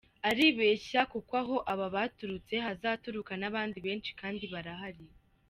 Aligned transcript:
Aribeshya 0.29 1.01
kuko 1.13 1.33
aho 1.41 1.55
aba 1.73 1.87
baturutse 1.95 2.53
hazaturuka 2.65 3.33
n’abandi 3.41 3.77
benshi 3.85 4.09
kandi 4.19 4.43
barahari. 4.53 5.03